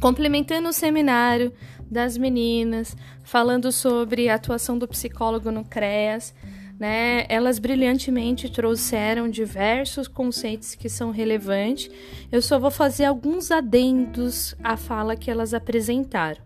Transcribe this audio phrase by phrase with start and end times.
[0.00, 1.52] Complementando o seminário
[1.90, 6.34] das meninas, falando sobre a atuação do psicólogo no CREAS,
[6.78, 7.24] né?
[7.28, 11.90] Elas brilhantemente trouxeram diversos conceitos que são relevantes.
[12.30, 16.44] Eu só vou fazer alguns adendos à fala que elas apresentaram.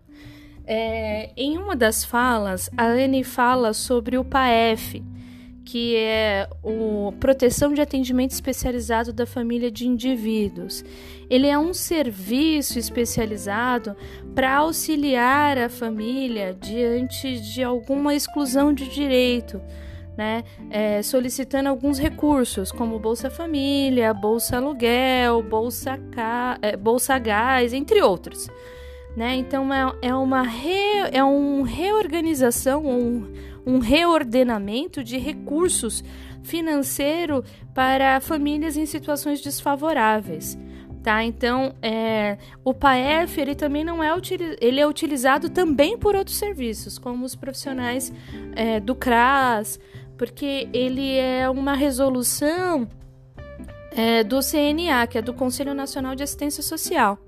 [0.65, 5.03] É, em uma das falas, a Anne fala sobre o PAEF,
[5.71, 10.85] que é o Proteção de Atendimento Especializado da Família de Indivíduos.
[11.31, 13.95] Ele é um serviço especializado
[14.35, 19.63] para auxiliar a família diante de alguma exclusão de direito.
[20.17, 26.59] Né, é, solicitando alguns recursos, como Bolsa Família, Bolsa Aluguel, Bolsa, Ca...
[26.61, 28.51] é, Bolsa Gás, entre outros.
[29.17, 29.37] Né?
[29.37, 31.09] Então, é, é uma re...
[31.11, 33.33] é um reorganização, um
[33.67, 36.03] um reordenamento de recursos
[36.43, 40.59] financeiro para famílias em situações desfavoráveis.
[41.03, 41.25] Tá?
[41.25, 44.11] Então, é, o PAEF ele também não é
[44.61, 48.13] ele é utilizado também por outros serviços, como os profissionais
[48.55, 49.81] é, do CRAS,
[50.19, 52.87] porque ele é uma resolução
[53.93, 57.19] é, do CNA, que é do Conselho Nacional de Assistência Social.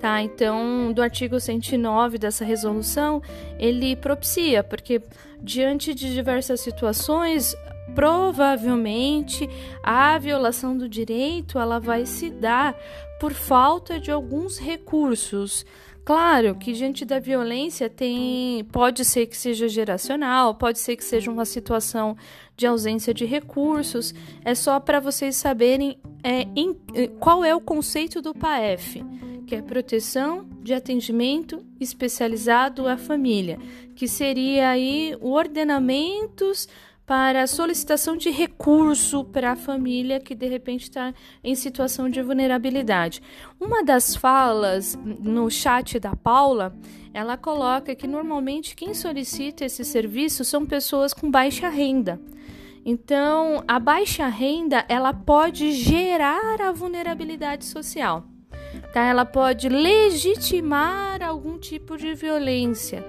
[0.00, 0.22] Tá?
[0.22, 3.20] Então, do artigo 109 dessa resolução,
[3.58, 5.02] ele propicia, porque
[5.42, 7.56] diante de diversas situações,
[7.94, 9.48] provavelmente
[9.82, 12.74] a violação do direito ela vai se dar
[13.18, 15.64] por falta de alguns recursos.
[16.04, 21.30] Claro que diante da violência tem, pode ser que seja geracional, pode ser que seja
[21.30, 22.16] uma situação
[22.56, 24.14] de ausência de recursos.
[24.44, 26.74] É só para vocês saberem é, em,
[27.18, 29.04] qual é o conceito do PAEF
[29.50, 33.58] que é proteção de atendimento especializado à família,
[33.96, 36.68] que seria aí ordenamentos
[37.10, 43.20] para solicitação de recurso para a família que de repente está em situação de vulnerabilidade.
[43.58, 46.72] Uma das falas no chat da Paula,
[47.12, 52.20] ela coloca que normalmente quem solicita esse serviço são pessoas com baixa renda.
[52.84, 58.29] Então, a baixa renda ela pode gerar a vulnerabilidade social
[58.92, 59.04] tá?
[59.04, 63.04] Ela pode legitimar algum tipo de violência.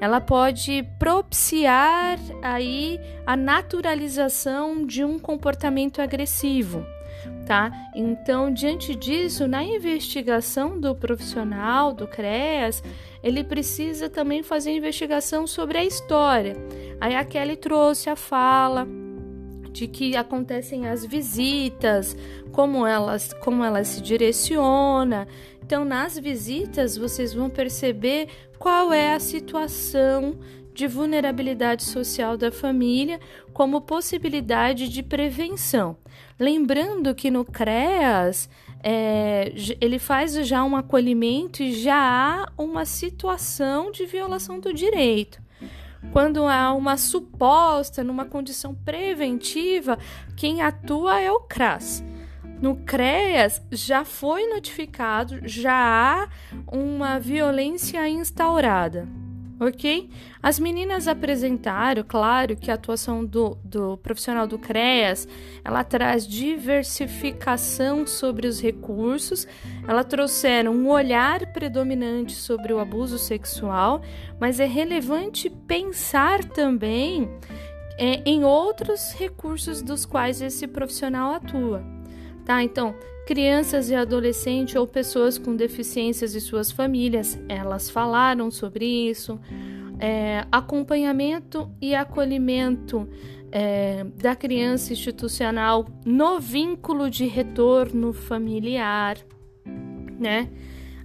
[0.00, 6.84] Ela pode propiciar aí a naturalização de um comportamento agressivo,
[7.46, 7.70] tá?
[7.94, 12.82] Então, diante disso, na investigação do profissional do CREAS,
[13.22, 16.56] ele precisa também fazer investigação sobre a história.
[17.00, 18.88] Aí a Kelly trouxe a fala
[19.72, 22.16] de que acontecem as visitas,
[22.52, 25.26] como elas, como ela se direciona.
[25.64, 28.28] Então, nas visitas, vocês vão perceber
[28.58, 30.38] qual é a situação
[30.74, 33.20] de vulnerabilidade social da família
[33.52, 35.96] como possibilidade de prevenção.
[36.38, 38.48] Lembrando que no CREAS
[38.82, 45.41] é, ele faz já um acolhimento e já há uma situação de violação do direito.
[46.10, 49.98] Quando há uma suposta, numa condição preventiva,
[50.36, 52.04] quem atua é o CRAS.
[52.60, 56.28] No CREAS já foi notificado, já há
[56.66, 59.08] uma violência instaurada
[59.66, 60.10] ok?
[60.42, 65.28] As meninas apresentaram, claro, que a atuação do, do profissional do CREAS,
[65.64, 69.46] ela traz diversificação sobre os recursos,
[69.86, 74.02] ela trouxeram um olhar predominante sobre o abuso sexual,
[74.40, 77.30] mas é relevante pensar também
[77.96, 81.84] é, em outros recursos dos quais esse profissional atua,
[82.44, 82.60] tá?
[82.64, 82.96] Então,
[83.26, 89.40] crianças e adolescentes ou pessoas com deficiências e suas famílias, elas falaram sobre isso.
[89.98, 93.08] É, acompanhamento e acolhimento
[93.52, 99.18] é, da criança institucional no vínculo de retorno familiar,
[100.18, 100.50] né?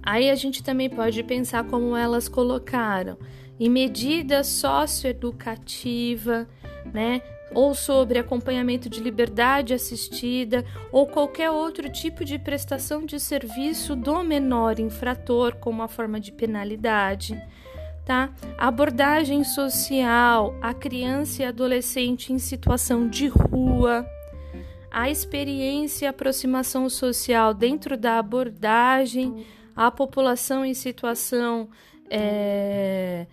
[0.02, 3.16] Aí a gente também pode pensar como elas colocaram
[3.60, 6.48] em medida socioeducativa,
[6.92, 7.22] né?
[7.54, 14.22] Ou sobre acompanhamento de liberdade assistida ou qualquer outro tipo de prestação de serviço do
[14.22, 17.40] menor infrator como a forma de penalidade.
[18.04, 18.30] Tá?
[18.56, 24.06] Abordagem social a criança e adolescente em situação de rua,
[24.90, 29.44] a experiência e aproximação social dentro da abordagem
[29.76, 31.68] à população em situação
[32.10, 33.26] é,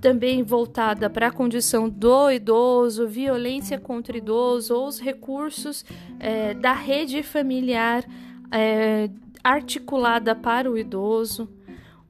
[0.00, 5.84] também voltada para a condição do idoso, violência contra idoso ou os recursos
[6.18, 8.04] é, da rede familiar
[8.50, 9.10] é,
[9.42, 11.48] articulada para o idoso,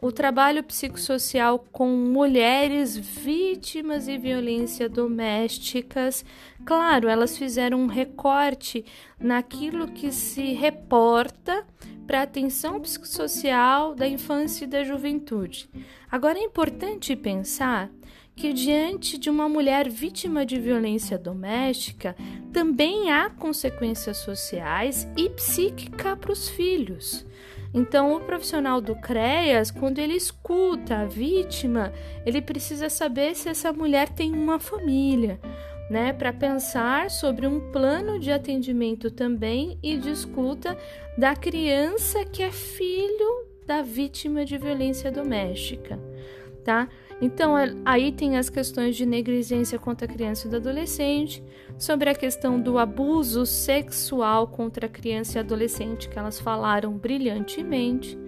[0.00, 6.24] o trabalho psicossocial com mulheres vítimas de violência domésticas.
[6.64, 8.84] Claro, elas fizeram um recorte
[9.18, 11.66] naquilo que se reporta
[12.06, 15.70] para a atenção psicossocial da infância e da juventude.
[16.10, 17.90] Agora é importante pensar
[18.36, 22.16] que diante de uma mulher vítima de violência doméstica
[22.52, 27.24] também há consequências sociais e psíquicas para os filhos.
[27.74, 31.92] Então, o profissional do CREAS, quando ele escuta a vítima,
[32.24, 35.40] ele precisa saber se essa mulher tem uma família,
[35.90, 40.78] né, para pensar sobre um plano de atendimento também e de escuta
[41.18, 45.98] da criança que é filho da vítima de violência doméstica,
[46.64, 46.88] tá?
[47.20, 51.42] Então, é, aí tem as questões de negligência contra a criança e do adolescente,
[51.78, 58.18] sobre a questão do abuso sexual contra a criança e adolescente, que elas falaram brilhantemente,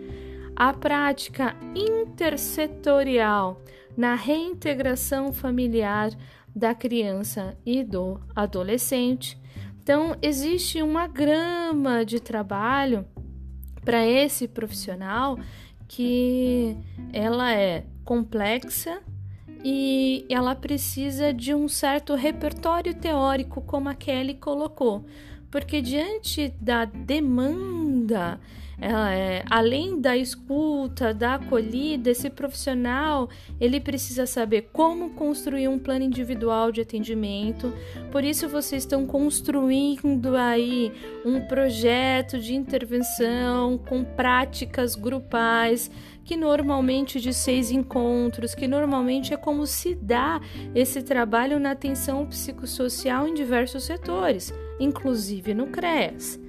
[0.54, 3.60] a prática intersetorial
[3.96, 6.10] na reintegração familiar
[6.54, 9.38] da criança e do adolescente.
[9.82, 13.06] Então, existe uma grama de trabalho
[13.84, 15.38] para esse profissional
[15.86, 16.76] que
[17.12, 19.02] ela é complexa
[19.62, 25.04] e ela precisa de um certo repertório teórico, como a Kelly colocou,
[25.50, 28.40] porque diante da demanda
[28.78, 33.28] é, além da escuta, da acolhida, esse profissional
[33.58, 37.72] ele precisa saber como construir um plano individual de atendimento.
[38.12, 40.92] Por isso vocês estão construindo aí
[41.24, 45.90] um projeto de intervenção com práticas grupais
[46.22, 50.40] que normalmente de seis encontros, que normalmente é como se dá
[50.74, 56.45] esse trabalho na atenção psicossocial em diversos setores, inclusive no CREAS.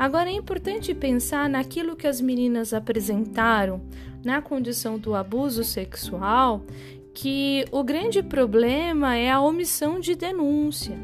[0.00, 3.82] Agora é importante pensar naquilo que as meninas apresentaram
[4.24, 6.64] na condição do abuso sexual,
[7.12, 10.96] que o grande problema é a omissão de denúncia.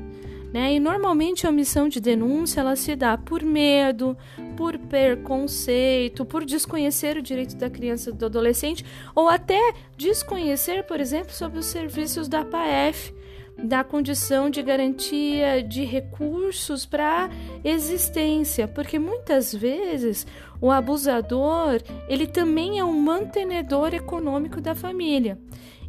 [0.51, 0.77] Né?
[0.77, 4.17] E normalmente a omissão de denúncia ela se dá por medo,
[4.57, 8.83] por preconceito, por desconhecer o direito da criança e do adolescente,
[9.15, 13.13] ou até desconhecer, por exemplo, sobre os serviços da PAF,
[13.63, 17.31] da condição de garantia de recursos para
[17.65, 20.27] existência, porque muitas vezes
[20.61, 25.39] o abusador ele também é um mantenedor econômico da família.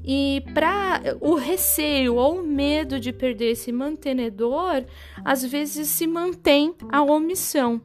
[0.10, 4.86] E para o receio ou o medo de perder esse mantenedor,
[5.24, 7.82] às vezes se mantém a omissão.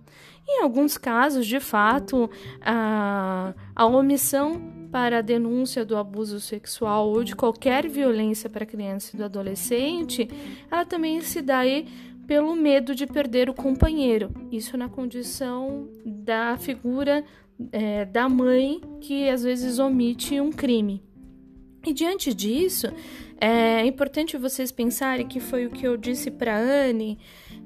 [0.49, 2.31] Em alguns casos, de fato,
[2.61, 8.67] a, a omissão para a denúncia do abuso sexual ou de qualquer violência para a
[8.67, 10.29] criança e do adolescente,
[10.71, 11.89] ela também se dá aí
[12.27, 14.31] pelo medo de perder o companheiro.
[14.53, 17.25] Isso na condição da figura
[17.73, 21.03] é, da mãe que às vezes omite um crime.
[21.87, 22.87] E diante disso,
[23.41, 27.19] é importante vocês pensarem que foi o que eu disse para Anne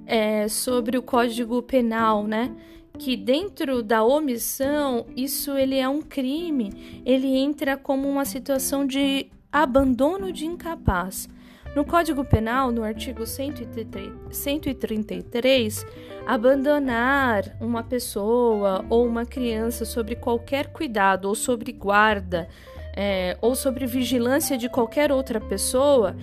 [0.06, 2.54] é, sobre o Código Penal, né?
[2.98, 9.26] Que dentro da omissão, isso ele é um crime, ele entra como uma situação de
[9.52, 11.28] abandono de incapaz.
[11.74, 15.84] No Código Penal, no artigo 133,
[16.26, 22.48] abandonar uma pessoa ou uma criança sobre qualquer cuidado ou sobre guarda
[22.96, 26.16] é, ou sobre vigilância de qualquer outra pessoa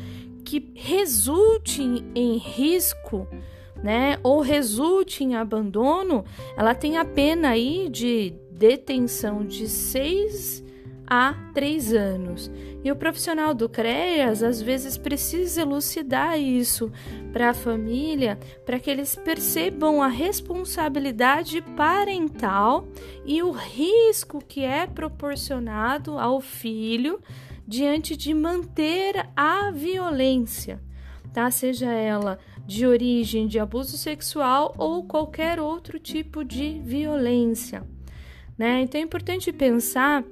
[0.44, 1.84] que resulte
[2.16, 3.28] em risco
[3.84, 6.24] né, ou resulte em abandono,
[6.56, 10.64] ela tem a pena aí de detenção de seis
[11.06, 12.50] a três anos.
[12.84, 16.92] E o profissional do CREAS às vezes precisa elucidar isso
[17.32, 22.88] para a família, para que eles percebam a responsabilidade parental
[23.26, 27.22] e o risco que é proporcionado ao filho
[27.66, 30.82] diante de manter a violência,
[31.34, 31.50] tá?
[31.50, 37.84] Seja ela de origem de abuso sexual ou qualquer outro tipo de violência.
[38.58, 38.82] Né?
[38.82, 40.24] Então é importante pensar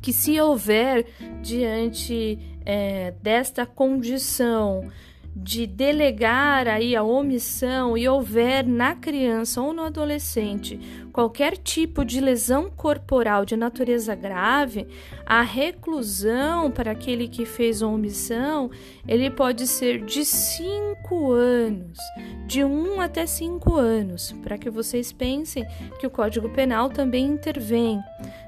[0.00, 1.06] que se houver
[1.42, 4.90] diante é, desta condição
[5.34, 10.80] de delegar aí a omissão e houver na criança ou no adolescente
[11.16, 14.86] qualquer tipo de lesão corporal de natureza grave,
[15.24, 18.70] a reclusão para aquele que fez omissão,
[19.08, 21.98] ele pode ser de 5 anos,
[22.46, 25.66] de 1 um até 5 anos, para que vocês pensem
[25.98, 27.98] que o Código Penal também intervém.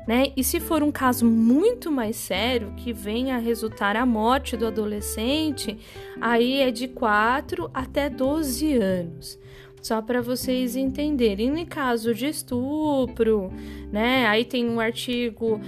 [0.07, 0.31] Né?
[0.37, 4.67] E se for um caso muito mais sério, que venha a resultar a morte do
[4.67, 5.79] adolescente,
[6.21, 9.39] aí é de 4 até 12 anos.
[9.89, 11.59] Só para vocês entenderem.
[11.59, 13.51] Em caso de estupro,
[13.91, 14.27] né?
[14.27, 15.59] Aí tem um artigo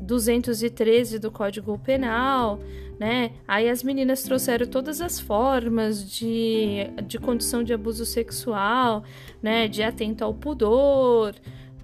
[0.00, 2.58] 213 do Código Penal,
[2.98, 3.30] né?
[3.46, 9.04] Aí as meninas trouxeram todas as formas de, de condição de abuso sexual,
[9.40, 9.68] né?
[9.68, 11.32] De atento ao pudor,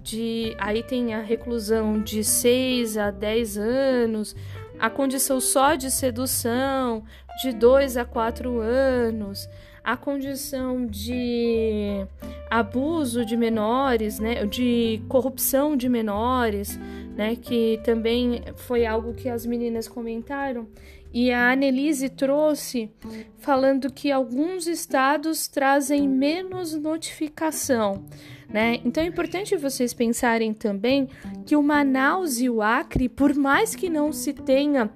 [0.03, 4.35] de aí tem a reclusão de 6 a 10 anos,
[4.77, 7.05] a condição só de sedução
[7.41, 9.47] de 2 a 4 anos,
[9.83, 12.05] a condição de
[12.49, 16.79] abuso de menores, né, de corrupção de menores,
[17.15, 20.67] né, que também foi algo que as meninas comentaram.
[21.13, 22.89] E a Annelise trouxe
[23.37, 28.05] falando que alguns estados trazem menos notificação.
[28.51, 28.81] Né?
[28.83, 31.07] Então é importante vocês pensarem também
[31.45, 34.89] que o Manaus e o Acre, por mais que não se tenha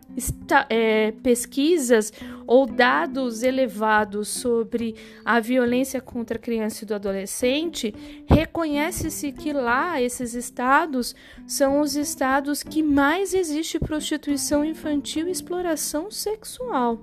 [0.69, 2.11] é, pesquisas
[2.45, 7.95] ou dados elevados sobre a violência contra a criança e do adolescente,
[8.27, 11.15] reconhece-se que lá esses estados
[11.47, 16.99] são os estados que mais existe prostituição infantil e exploração sexual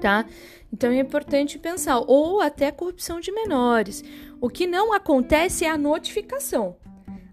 [0.00, 0.24] tá?
[0.72, 4.02] Então é importante pensar, ou até corrupção de menores.
[4.40, 6.76] O que não acontece é a notificação.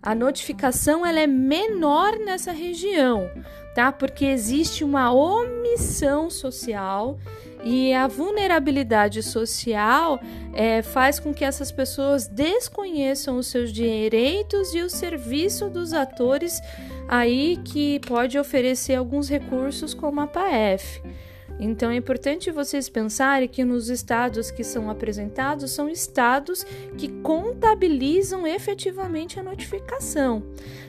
[0.01, 3.29] A notificação ela é menor nessa região,
[3.73, 3.91] tá?
[3.91, 7.17] Porque existe uma omissão social
[7.63, 10.19] e a vulnerabilidade social
[10.53, 16.61] é, faz com que essas pessoas desconheçam os seus direitos e o serviço dos atores
[17.07, 21.01] aí que pode oferecer alguns recursos como a PAF.
[21.59, 26.63] Então é importante vocês pensarem que nos estados que são apresentados são estados
[26.97, 30.43] que contabilizam efetivamente a notificação.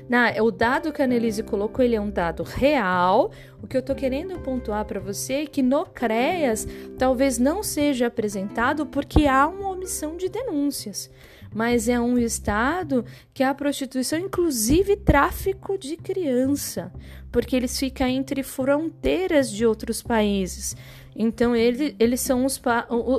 [0.08, 3.30] Na, o dado que a Annelise colocou, ele é um dado real.
[3.62, 6.66] O que eu estou querendo pontuar para você é que no CREAS
[6.98, 11.10] talvez não seja apresentado porque há uma omissão de denúncias
[11.54, 16.92] mas é um estado que a prostituição, inclusive tráfico de criança,
[17.32, 20.76] porque eles ficam entre fronteiras de outros países.
[21.16, 22.60] Então, ele, eles são os,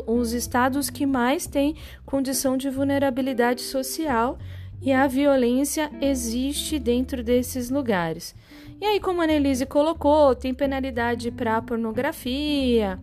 [0.05, 4.37] os estados que mais têm condição de vulnerabilidade social
[4.81, 8.35] e a violência existe dentro desses lugares.
[8.79, 12.97] E aí, como a Annelise colocou, tem penalidade para pornografia,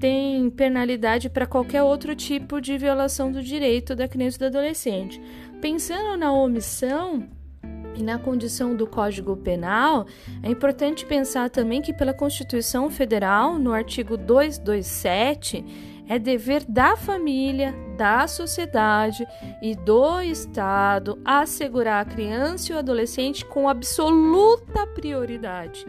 [0.00, 5.20] tem penalidade para qualquer outro tipo de violação do direito da criança e do adolescente.
[5.60, 7.28] Pensando na omissão
[7.94, 10.06] e na condição do Código Penal,
[10.42, 15.62] é importante pensar também que, pela Constituição Federal, no artigo 227,
[16.08, 19.26] é dever da família, da sociedade
[19.60, 25.86] e do Estado assegurar a criança e o adolescente com absoluta prioridade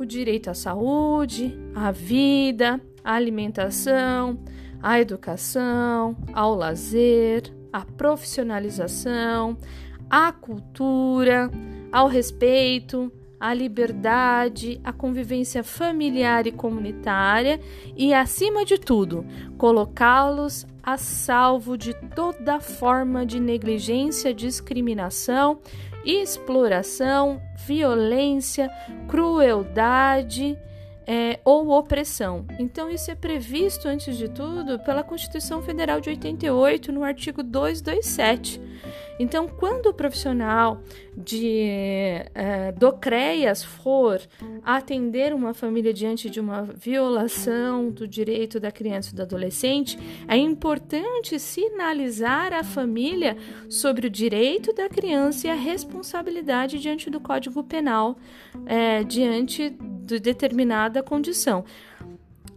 [0.00, 4.38] o direito à saúde, à vida, à alimentação,
[4.82, 7.42] à educação, ao lazer,
[7.72, 9.56] à profissionalização,
[10.08, 11.50] à cultura,
[11.92, 17.60] ao respeito, à liberdade, à convivência familiar e comunitária
[17.96, 19.24] e, acima de tudo,
[19.56, 25.60] colocá-los a salvo de toda forma de negligência, discriminação
[26.04, 28.70] exploração, violência,
[29.08, 30.58] crueldade
[31.12, 32.46] é, ou opressão.
[32.56, 38.60] Então, isso é previsto, antes de tudo, pela Constituição Federal de 88, no artigo 227.
[39.20, 40.82] Então, quando o profissional
[41.14, 44.18] de é, do CREAS for
[44.64, 50.38] atender uma família diante de uma violação do direito da criança e do adolescente, é
[50.38, 53.36] importante sinalizar à família
[53.68, 58.16] sobre o direito da criança e a responsabilidade diante do Código Penal,
[58.64, 61.62] é, diante de determinada condição.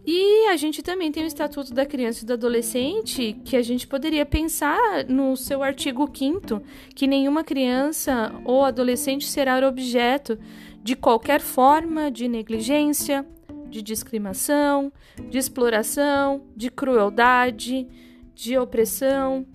[0.06, 3.86] E a gente também tem o Estatuto da Criança e do Adolescente, que a gente
[3.86, 6.62] poderia pensar no seu artigo 5
[6.94, 10.38] que nenhuma criança ou adolescente será objeto
[10.82, 13.26] de qualquer forma de negligência,
[13.70, 14.92] de discriminação,
[15.30, 17.88] de exploração, de crueldade,
[18.34, 19.46] de opressão,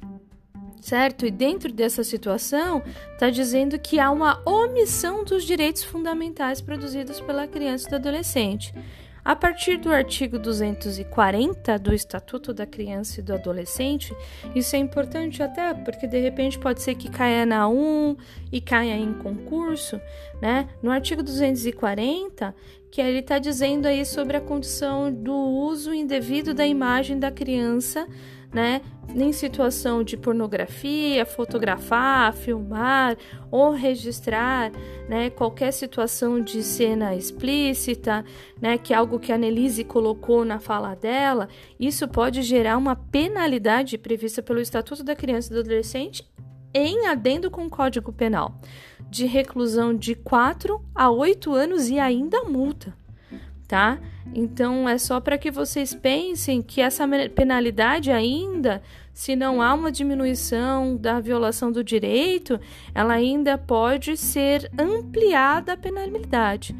[0.82, 1.28] certo?
[1.28, 2.82] E dentro dessa situação,
[3.14, 8.74] está dizendo que há uma omissão dos direitos fundamentais produzidos pela criança e do adolescente.
[9.30, 14.12] A partir do artigo 240 do Estatuto da Criança e do Adolescente,
[14.56, 18.18] isso é importante até porque de repente pode ser que caia na 1
[18.52, 20.02] e caia em concurso,
[20.42, 20.68] né?
[20.82, 22.56] No artigo 240,
[22.92, 28.08] que ele está dizendo aí sobre a condição do uso indevido da imagem da criança
[28.52, 28.82] né?
[29.16, 33.18] Em situação de pornografia, fotografar, filmar
[33.50, 34.72] ou registrar,
[35.08, 35.30] né?
[35.30, 38.24] Qualquer situação de cena explícita,
[38.62, 38.78] né?
[38.78, 41.48] Que é algo que a Annelise colocou na fala dela,
[41.80, 46.29] isso pode gerar uma penalidade prevista pelo Estatuto da Criança e do Adolescente
[46.74, 48.56] em adendo com o Código Penal,
[49.10, 52.94] de reclusão de 4 a 8 anos e ainda multa,
[53.68, 54.00] tá?
[54.34, 58.82] Então é só para que vocês pensem que essa penalidade ainda,
[59.14, 62.60] se não há uma diminuição da violação do direito,
[62.94, 66.76] ela ainda pode ser ampliada a penalidade.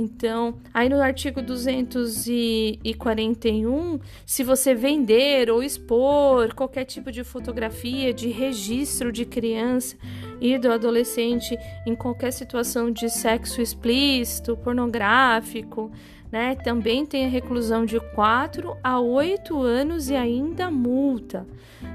[0.00, 8.28] Então, aí no artigo 241, se você vender ou expor qualquer tipo de fotografia, de
[8.28, 9.96] registro de criança
[10.40, 15.90] e do adolescente em qualquer situação de sexo explícito, pornográfico,
[16.30, 16.54] né?
[16.56, 21.46] Também tem a reclusão de 4 a 8 anos e ainda multa.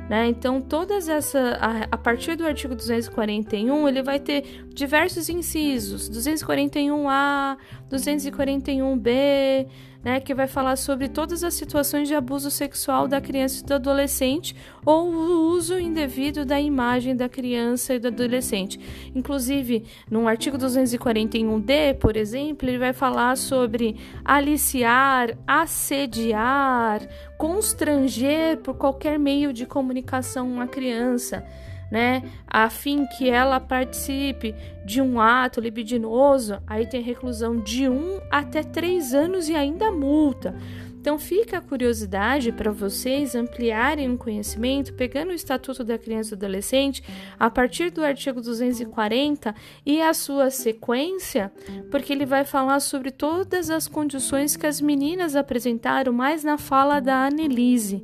[0.09, 0.27] Né?
[0.27, 7.57] Então, todas essa a, a, partir do artigo 241, ele vai ter diversos incisos, 241A,
[7.89, 9.67] 241B,
[10.03, 13.73] né, que vai falar sobre todas as situações de abuso sexual da criança e do
[13.73, 14.55] adolescente
[14.85, 18.79] ou o uso indevido da imagem da criança e do adolescente.
[19.15, 23.95] Inclusive, no artigo 241D, por exemplo, ele vai falar sobre
[24.25, 27.07] aliciar, assediar,
[27.37, 31.45] constranger por qualquer meio de comunicação uma criança
[31.93, 38.19] né, a fim que ela participe de um ato libidinoso, aí tem reclusão de um
[38.31, 40.55] até três anos e ainda multa.
[40.99, 46.37] Então fica a curiosidade para vocês ampliarem o conhecimento, pegando o Estatuto da Criança e
[46.37, 47.03] do Adolescente
[47.39, 49.53] a partir do artigo 240
[49.85, 51.51] e a sua sequência,
[51.91, 56.99] porque ele vai falar sobre todas as condições que as meninas apresentaram mais na fala
[56.99, 58.03] da Annelise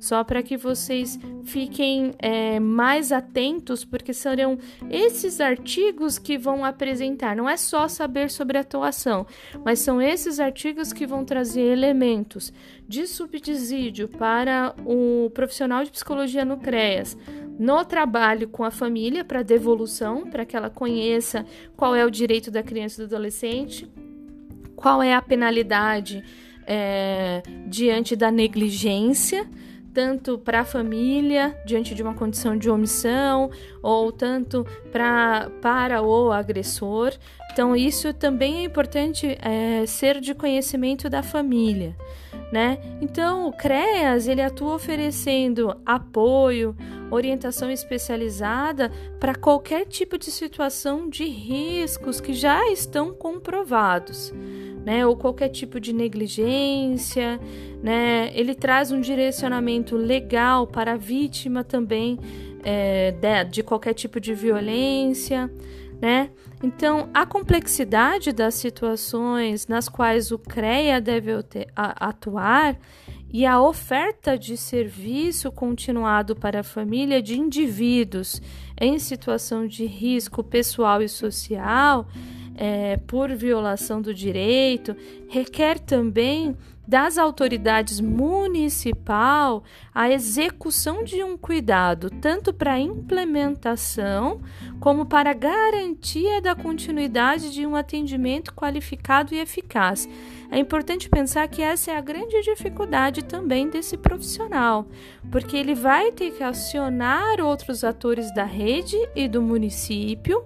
[0.00, 7.36] só para que vocês fiquem é, mais atentos, porque serão esses artigos que vão apresentar.
[7.36, 9.26] Não é só saber sobre atuação,
[9.62, 12.50] mas são esses artigos que vão trazer elementos
[12.88, 17.16] de subsídio para o profissional de psicologia no CREAS,
[17.58, 21.44] no trabalho com a família, para devolução, para que ela conheça
[21.76, 23.86] qual é o direito da criança e do adolescente,
[24.74, 26.24] qual é a penalidade
[26.66, 29.46] é, diante da negligência
[29.92, 33.50] tanto para a família diante de uma condição de omissão
[33.82, 37.12] ou tanto pra, para o agressor.
[37.52, 41.96] Então isso também é importante é, ser de conhecimento da família,
[42.52, 42.78] né?
[43.00, 46.76] Então o CREAS ele atua oferecendo apoio,
[47.10, 54.32] orientação especializada para qualquer tipo de situação de riscos que já estão comprovados
[54.84, 57.38] né, ou qualquer tipo de negligência,
[57.82, 62.18] né, ele traz um direcionamento legal para a vítima também
[62.62, 65.50] é, de, de qualquer tipo de violência,
[66.00, 66.30] né?
[66.62, 71.30] Então, a complexidade das situações nas quais o CREA deve
[71.74, 72.78] atuar
[73.32, 78.42] e a oferta de serviço continuado para a família de indivíduos
[78.78, 82.06] em situação de risco pessoal e social
[82.56, 84.94] é, por violação do direito,
[85.28, 86.54] requer também
[86.90, 89.62] das autoridades municipal
[89.94, 94.40] a execução de um cuidado, tanto para a implementação
[94.80, 100.08] como para a garantia da continuidade de um atendimento qualificado e eficaz.
[100.50, 104.88] É importante pensar que essa é a grande dificuldade também desse profissional,
[105.30, 110.44] porque ele vai ter que acionar outros atores da rede e do município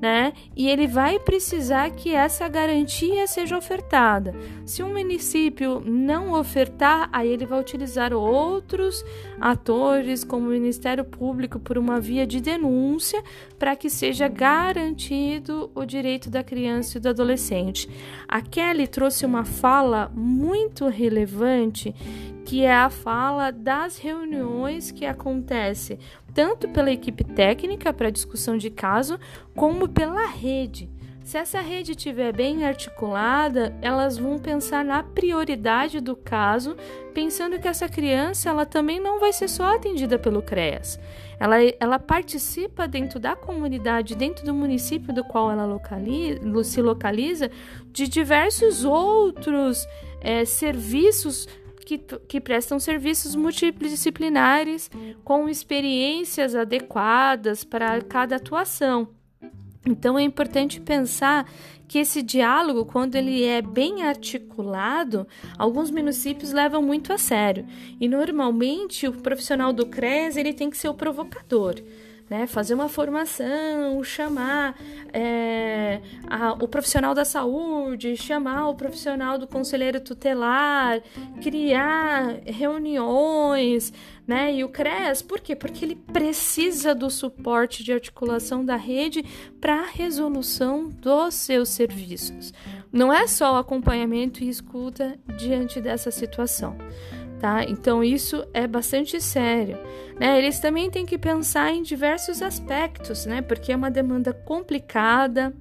[0.00, 0.32] né?
[0.54, 4.34] E ele vai precisar que essa garantia seja ofertada.
[4.64, 9.04] Se um município não ofertar, aí ele vai utilizar outros
[9.40, 13.22] atores, como o Ministério Público, por uma via de denúncia,
[13.58, 17.88] para que seja garantido o direito da criança e do adolescente.
[18.28, 21.94] A Kelly trouxe uma fala muito relevante
[22.46, 25.98] que é a fala das reuniões que acontece
[26.32, 29.18] tanto pela equipe técnica para discussão de caso,
[29.54, 30.88] como pela rede.
[31.24, 36.76] Se essa rede estiver bem articulada, elas vão pensar na prioridade do caso,
[37.12, 41.00] pensando que essa criança ela também não vai ser só atendida pelo CREAS.
[41.40, 47.50] Ela, ela participa dentro da comunidade, dentro do município do qual ela localiza, se localiza,
[47.90, 49.84] de diversos outros
[50.20, 51.48] é, serviços
[51.86, 54.90] que, que prestam serviços multidisciplinares
[55.22, 59.08] com experiências adequadas para cada atuação.
[59.86, 61.48] Então é importante pensar
[61.86, 67.64] que esse diálogo, quando ele é bem articulado, alguns municípios levam muito a sério.
[68.00, 71.76] E normalmente o profissional do CRES ele tem que ser o provocador
[72.28, 72.46] né?
[72.46, 74.76] Fazer uma formação, chamar
[75.12, 81.00] é, a, o profissional da saúde, chamar o profissional do conselheiro tutelar,
[81.40, 83.92] criar reuniões,
[84.26, 84.52] né?
[84.54, 85.54] E o CRES, por quê?
[85.54, 89.24] Porque ele precisa do suporte de articulação da rede
[89.60, 92.52] para a resolução dos seus serviços.
[92.92, 96.76] Não é só o acompanhamento e escuta diante dessa situação
[97.40, 97.64] tá?
[97.64, 99.78] Então isso é bastante sério,
[100.18, 100.38] né?
[100.38, 103.42] Eles também têm que pensar em diversos aspectos, né?
[103.42, 105.54] Porque é uma demanda complicada,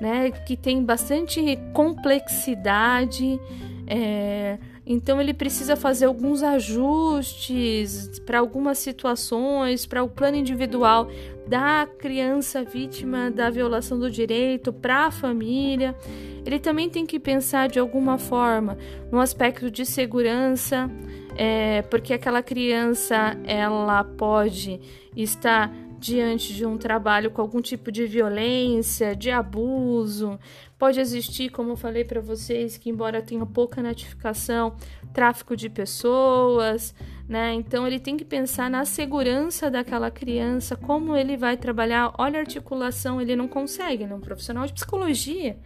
[0.00, 0.30] né?
[0.30, 3.40] Que tem bastante complexidade,
[3.86, 4.58] é...
[4.86, 11.08] então ele precisa fazer alguns ajustes para algumas situações, para o plano individual
[11.48, 15.96] da criança vítima da violação do direito, para a família.
[16.44, 18.76] Ele também tem que pensar de alguma forma
[19.10, 20.90] no aspecto de segurança,
[21.36, 24.80] é, porque aquela criança ela pode
[25.16, 30.38] estar diante de um trabalho com algum tipo de violência, de abuso.
[30.78, 34.76] Pode existir, como eu falei para vocês, que embora tenha pouca notificação,
[35.12, 36.94] tráfico de pessoas,
[37.28, 37.52] né?
[37.54, 42.14] Então ele tem que pensar na segurança daquela criança, como ele vai trabalhar.
[42.16, 45.58] Olha a articulação, ele não consegue, ele é um profissional de psicologia.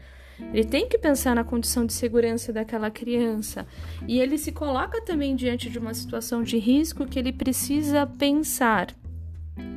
[0.53, 3.67] Ele tem que pensar na condição de segurança daquela criança.
[4.09, 8.89] E ele se coloca também diante de uma situação de risco que ele precisa pensar.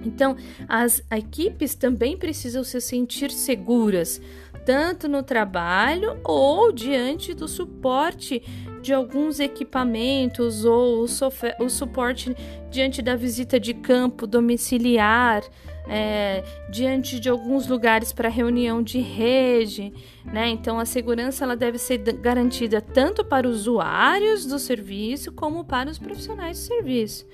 [0.06, 4.22] Então, as equipes também precisam se sentir seguras,
[4.66, 8.42] tanto no trabalho ou diante do suporte
[8.82, 12.36] de alguns equipamentos ou o, o suporte
[12.70, 15.44] diante da visita de campo domiciliar
[15.88, 20.50] é, diante de alguns lugares para reunião de rede, né?
[20.50, 25.90] Então a segurança ela deve ser garantida tanto para os usuários do serviço como para
[25.90, 27.26] os profissionais do serviço.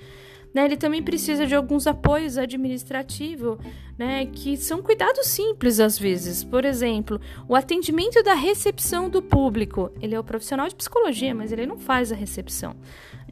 [0.54, 3.56] Né, ele também precisa de alguns apoios administrativos,
[3.96, 6.44] né, que são cuidados simples às vezes.
[6.44, 9.90] Por exemplo, o atendimento da recepção do público.
[10.00, 12.76] Ele é o profissional de psicologia, mas ele não faz a recepção.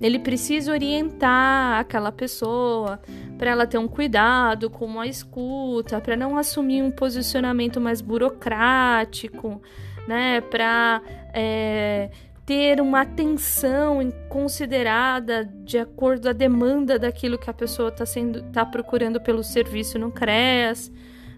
[0.01, 2.99] Ele precisa orientar aquela pessoa
[3.37, 9.61] para ela ter um cuidado com a escuta, para não assumir um posicionamento mais burocrático,
[10.09, 10.41] né?
[10.41, 11.03] Para
[11.35, 12.11] é,
[12.51, 18.67] ter uma atenção considerada de acordo a demanda daquilo que a pessoa está sendo tá
[18.67, 20.91] procurando pelo serviço no CRES.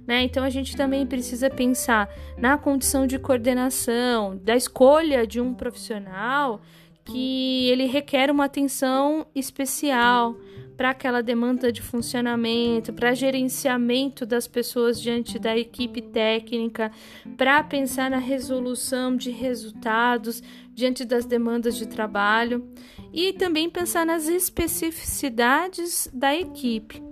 [0.07, 0.23] Né?
[0.23, 6.63] Então a gente também precisa pensar na condição de coordenação, da escolha de um profissional
[7.05, 10.37] que ele requer uma atenção especial
[10.77, 16.91] para aquela demanda de funcionamento, para gerenciamento das pessoas diante da equipe técnica,
[17.37, 20.43] para pensar na resolução de resultados
[20.75, 22.67] diante das demandas de trabalho
[23.13, 27.12] e também pensar nas especificidades da equipe.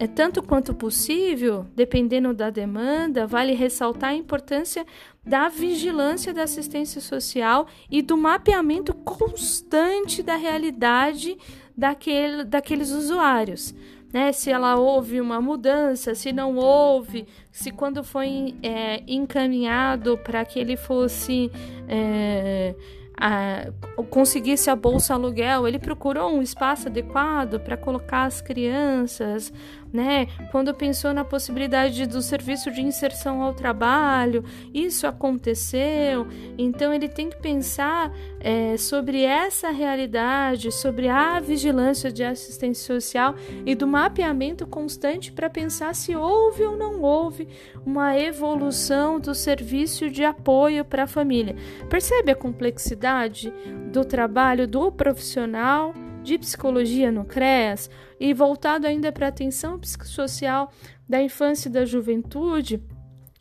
[0.00, 4.86] É tanto quanto possível, dependendo da demanda, vale ressaltar a importância
[5.22, 11.36] da vigilância da assistência social e do mapeamento constante da realidade
[11.76, 13.74] daquele, daqueles usuários.
[14.10, 20.46] Né, se ela houve uma mudança, se não houve, se quando foi é, encaminhado para
[20.46, 21.52] que ele fosse
[21.86, 22.74] é,
[23.20, 23.70] a,
[24.08, 29.52] conseguisse a bolsa aluguel, ele procurou um espaço adequado para colocar as crianças,
[29.92, 30.26] né?
[30.50, 36.26] Quando pensou na possibilidade do serviço de inserção ao trabalho, isso aconteceu.
[36.56, 43.34] Então ele tem que pensar é, sobre essa realidade, sobre a vigilância de assistência social
[43.66, 47.48] e do mapeamento constante para pensar se houve ou não houve
[47.84, 51.56] uma evolução do serviço de apoio para a família.
[51.88, 53.52] Percebe a complexidade
[53.92, 55.94] do trabalho do profissional?
[56.22, 60.70] De psicologia no CREAS e voltado ainda para a atenção psicossocial
[61.08, 62.82] da infância e da juventude,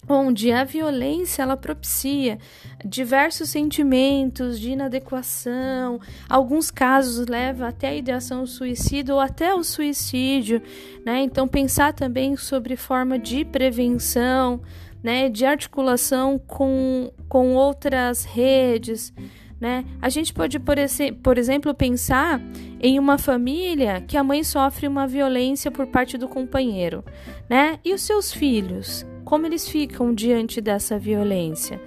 [0.08, 2.40] onde a violência ela propicia
[2.84, 10.62] diversos sentimentos de inadequação, alguns casos leva até a ideação suicida ou até o suicídio,
[11.06, 11.22] né?
[11.22, 14.62] Então pensar também sobre forma de prevenção,
[15.04, 19.14] né, de articulação com, com outras redes,
[19.60, 19.84] né?
[20.02, 22.42] A gente pode, por, esse, por exemplo, pensar
[22.80, 27.04] em uma família que a mãe sofre uma violência por parte do companheiro,
[27.50, 27.80] né?
[27.84, 31.82] E os seus filhos, como eles ficam diante dessa violência,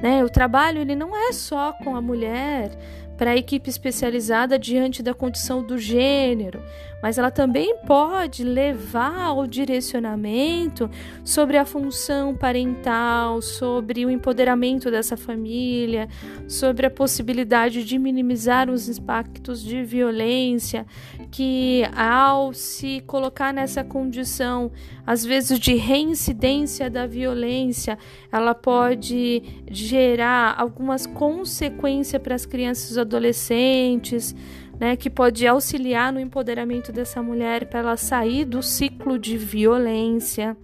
[0.00, 0.24] né?
[0.24, 2.70] O trabalho ele não é só com a mulher,
[3.18, 6.62] para a equipe especializada diante da condição do gênero,
[7.02, 10.90] mas ela também pode levar ao direcionamento
[11.24, 16.08] sobre a função parental, sobre o empoderamento dessa família,
[16.48, 20.86] sobre a possibilidade de minimizar os impactos de violência,
[21.30, 24.72] que ao se colocar nessa condição,
[25.06, 27.98] às vezes de reincidência da violência,
[28.32, 34.34] ela pode gerar algumas consequências para as crianças e adolescentes
[34.78, 40.56] né, que pode auxiliar no empoderamento dessa mulher para ela sair do ciclo de violência,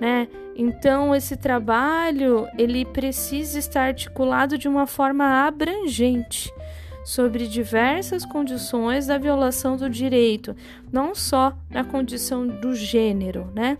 [0.00, 0.28] né?
[0.54, 6.52] Então esse trabalho ele precisa estar articulado de uma forma abrangente
[7.04, 10.54] sobre diversas condições da violação do direito,
[10.90, 13.76] não só na condição do gênero, né?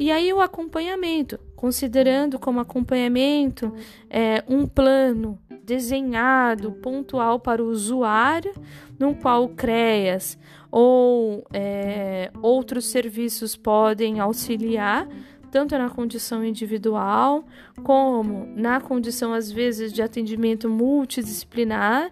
[0.00, 3.70] E aí o acompanhamento, considerando como acompanhamento
[4.08, 8.54] é, um plano desenhado, pontual para o usuário,
[8.98, 10.38] no qual o CREAS
[10.70, 15.06] ou é, outros serviços podem auxiliar,
[15.50, 17.44] tanto na condição individual,
[17.82, 22.10] como na condição, às vezes, de atendimento multidisciplinar,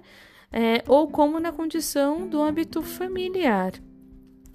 [0.52, 3.72] é, ou como na condição do âmbito familiar.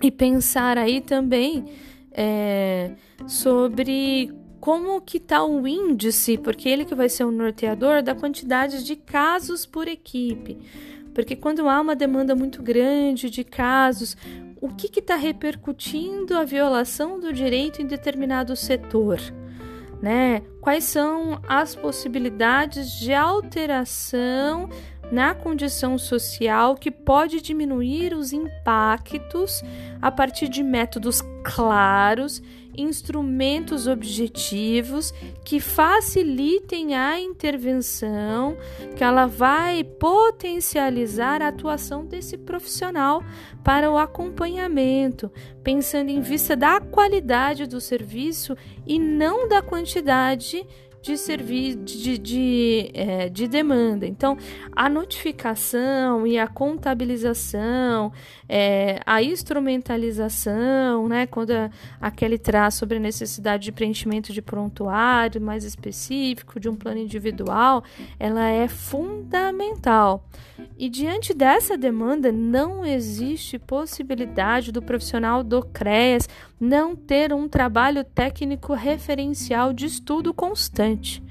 [0.03, 1.65] E pensar aí também
[2.13, 2.91] é,
[3.27, 8.83] sobre como que está o índice, porque ele que vai ser o norteador da quantidade
[8.83, 10.57] de casos por equipe.
[11.13, 14.15] Porque quando há uma demanda muito grande de casos,
[14.61, 19.19] o que está repercutindo a violação do direito em determinado setor?
[20.01, 20.41] Né?
[20.61, 24.69] Quais são as possibilidades de alteração
[25.13, 29.61] na condição social que pode diminuir os impactos
[30.01, 32.41] a partir de métodos claros
[32.75, 35.13] instrumentos objetivos
[35.45, 38.57] que facilitem a intervenção,
[38.95, 43.23] que ela vai potencializar a atuação desse profissional
[43.63, 45.31] para o acompanhamento,
[45.63, 50.65] pensando em vista da qualidade do serviço e não da quantidade
[51.03, 54.07] de serviço de, de, é, de demanda.
[54.07, 54.37] Então,
[54.71, 58.13] a notificação e a contabilização,
[58.47, 64.41] é, a instrumentalização, né, quando a, a Kelly traz sobre a necessidade de preenchimento de
[64.41, 67.83] prontuário mais específico, de um plano individual,
[68.17, 70.25] ela é fundamental.
[70.77, 78.03] E diante dessa demanda, não existe possibilidade do profissional do CREAS não ter um trabalho
[78.03, 81.21] técnico referencial de estudo constante.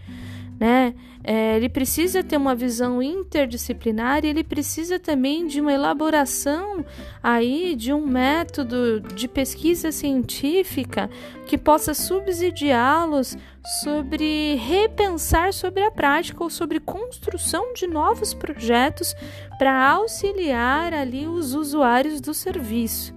[0.59, 0.95] Né?
[1.25, 6.85] É, ele precisa ter uma visão interdisciplinar e ele precisa também de uma elaboração
[7.23, 11.09] aí de um método de pesquisa científica
[11.47, 13.37] que possa subsidiá-los
[13.83, 19.15] sobre repensar sobre a prática ou sobre construção de novos projetos
[19.59, 23.15] para auxiliar ali os usuários do serviço.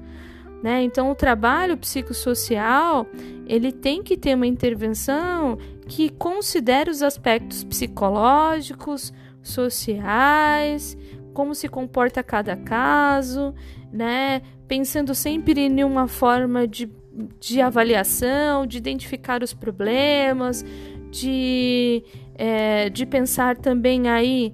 [0.65, 0.81] Né?
[0.81, 3.05] Então, o trabalho psicossocial
[3.45, 10.97] ele tem que ter uma intervenção que considere os aspectos psicológicos, sociais,
[11.35, 13.53] como se comporta cada caso,
[13.93, 14.41] né?
[14.67, 16.89] Pensando sempre em uma forma de,
[17.39, 20.65] de avaliação, de identificar os problemas,
[21.11, 24.51] de, é, de pensar também aí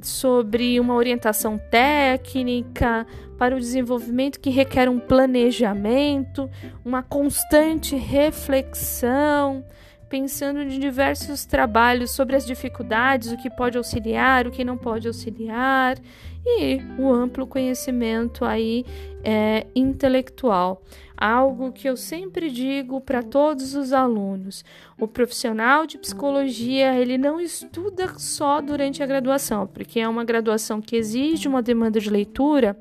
[0.00, 3.06] sobre uma orientação técnica
[3.40, 6.50] para o desenvolvimento que requer um planejamento,
[6.84, 9.64] uma constante reflexão,
[10.10, 15.08] pensando em diversos trabalhos sobre as dificuldades, o que pode auxiliar, o que não pode
[15.08, 15.96] auxiliar
[16.44, 18.84] e o amplo conhecimento aí
[19.24, 20.82] é, intelectual.
[21.16, 24.62] Algo que eu sempre digo para todos os alunos:
[25.00, 30.78] o profissional de psicologia ele não estuda só durante a graduação, porque é uma graduação
[30.82, 32.76] que exige uma demanda de leitura,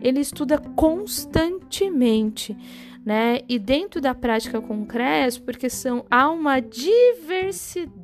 [0.00, 2.56] ele estuda constantemente
[3.04, 3.40] né?
[3.48, 7.96] E dentro da prática com CRES, porque são, há uma diversidade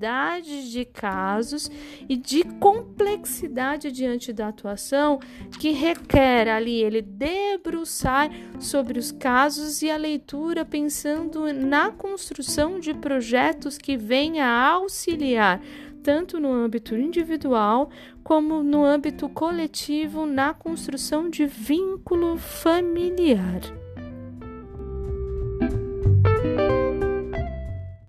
[0.71, 1.71] de casos
[2.09, 5.21] e de complexidade diante da atuação
[5.61, 12.95] que requer ali ele debruçar sobre os casos e a leitura pensando na construção de
[12.95, 15.61] projetos que venha a auxiliar
[16.03, 17.91] tanto no âmbito individual
[18.27, 23.61] como no âmbito coletivo na construção de vínculo familiar.